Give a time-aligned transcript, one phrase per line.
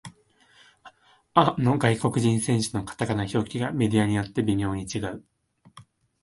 [1.35, 5.23] あの外国人選手のカタカナ表記がメディアによって微妙に違う